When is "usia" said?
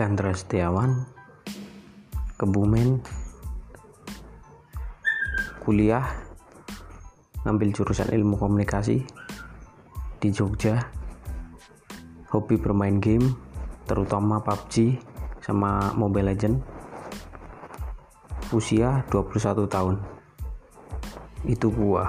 18.56-19.04